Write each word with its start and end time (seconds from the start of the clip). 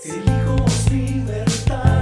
Si 0.00 0.10
elijo 0.10 0.56
libertad. 0.90 1.93